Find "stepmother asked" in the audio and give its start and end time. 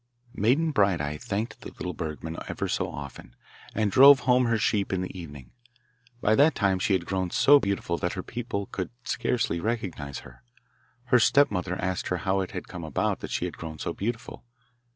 11.19-12.07